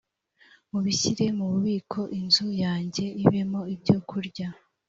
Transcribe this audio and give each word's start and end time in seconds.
mubishyire 0.71 1.25
mu 1.37 1.45
bubiko 1.51 1.99
inzu 2.19 2.47
yanjye 2.63 3.05
ibemo 3.23 3.61
ibyokurya 3.73 4.47